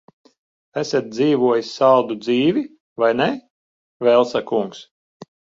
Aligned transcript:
Esat 0.81 1.11
dzīvojis 1.17 1.69
saldu 1.81 2.17
dzīvi, 2.23 2.65
vai 3.05 3.13
ne, 3.23 3.31
Velsa 4.09 4.43
kungs? 4.53 4.83